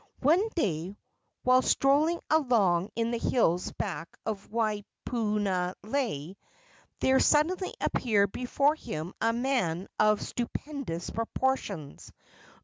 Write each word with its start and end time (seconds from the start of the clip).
One 0.21 0.49
day, 0.55 0.97
while 1.43 1.61
strolling 1.61 2.21
alone 2.31 2.89
in 2.95 3.11
the 3.11 3.19
hills 3.19 3.71
back 3.73 4.17
of 4.25 4.49
Waipunalei, 4.49 6.37
there 7.01 7.19
suddenly 7.19 7.75
appeared 7.79 8.31
before 8.31 8.73
him 8.73 9.13
a 9.21 9.31
man 9.31 9.87
of 9.99 10.19
stupendous 10.19 11.11
proportions. 11.11 12.11